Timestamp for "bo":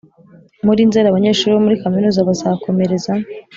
1.55-1.61